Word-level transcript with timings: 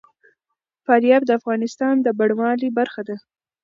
فاریاب 0.85 1.21
د 1.25 1.31
افغانستان 1.39 1.95
د 2.01 2.07
بڼوالۍ 2.17 2.69
برخه 2.79 3.01
ده. 3.09 3.15